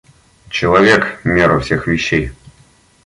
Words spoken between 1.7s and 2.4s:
вещей.